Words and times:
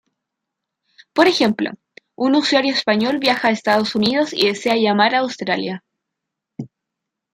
Por 1.13 1.27
ejemplo, 1.27 1.73
un 2.15 2.33
usuario 2.33 2.73
español 2.73 3.19
viaja 3.19 3.49
a 3.49 3.51
Estados 3.51 3.93
Unidos 3.93 4.33
y 4.33 4.47
desea 4.47 4.73
llamar 4.75 5.13
a 5.13 5.19
Australia. 5.19 5.83